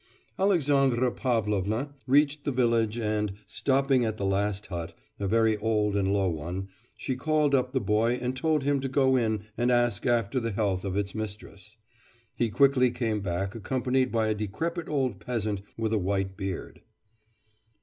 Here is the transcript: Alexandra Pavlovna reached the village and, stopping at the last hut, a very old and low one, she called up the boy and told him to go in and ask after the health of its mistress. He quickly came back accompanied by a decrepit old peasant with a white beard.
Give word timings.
Alexandra 0.39 1.11
Pavlovna 1.11 1.93
reached 2.07 2.43
the 2.43 2.51
village 2.51 2.97
and, 2.97 3.33
stopping 3.45 4.03
at 4.03 4.17
the 4.17 4.25
last 4.25 4.65
hut, 4.65 4.97
a 5.19 5.27
very 5.27 5.57
old 5.57 5.95
and 5.95 6.11
low 6.11 6.27
one, 6.27 6.69
she 6.97 7.15
called 7.15 7.53
up 7.53 7.71
the 7.71 7.79
boy 7.79 8.15
and 8.19 8.35
told 8.35 8.63
him 8.63 8.79
to 8.79 8.89
go 8.89 9.15
in 9.15 9.43
and 9.59 9.69
ask 9.69 10.07
after 10.07 10.39
the 10.39 10.53
health 10.53 10.83
of 10.83 10.97
its 10.97 11.13
mistress. 11.13 11.77
He 12.35 12.49
quickly 12.49 12.89
came 12.89 13.21
back 13.21 13.53
accompanied 13.53 14.11
by 14.11 14.25
a 14.29 14.33
decrepit 14.33 14.89
old 14.89 15.19
peasant 15.19 15.61
with 15.77 15.93
a 15.93 15.99
white 15.99 16.35
beard. 16.35 16.81